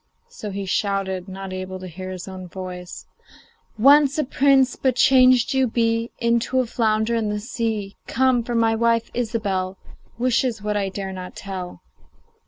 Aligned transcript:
So 0.31 0.49
he 0.49 0.65
shouted, 0.65 1.27
not 1.27 1.53
able 1.53 1.77
to 1.77 1.85
hear 1.85 2.09
his 2.09 2.27
own 2.27 2.47
voice: 2.47 3.05
'Once 3.77 4.17
a 4.17 4.23
prince, 4.23 4.75
but 4.75 4.95
changed 4.95 5.53
you 5.53 5.67
be 5.67 6.09
Into 6.17 6.59
a 6.59 6.65
flounder 6.65 7.13
in 7.13 7.29
the 7.29 7.39
sea. 7.39 7.97
Come! 8.07 8.41
for 8.41 8.55
my 8.55 8.73
wife, 8.73 9.11
Ilsebel, 9.13 9.77
Wishes 10.17 10.59
what 10.59 10.75
I 10.75 10.89
dare 10.89 11.13
not 11.13 11.35
tell. 11.35 11.81